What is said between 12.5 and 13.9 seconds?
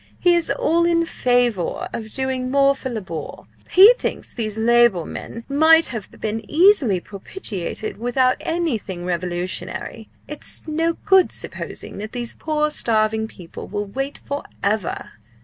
starving people will